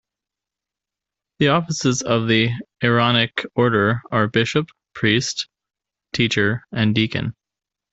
[1.37, 2.49] The offices of the
[2.81, 5.47] Aaronic order are bishop, priest,
[6.11, 7.35] teacher, and deacon.